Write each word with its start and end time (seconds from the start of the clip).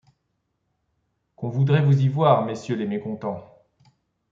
Qu'on 1.35 1.49
voudrait 1.49 1.85
vous 1.85 1.99
y 2.01 2.07
voir, 2.07 2.43
messieurs 2.43 2.75
les 2.75 2.87
mécontents 2.87 3.53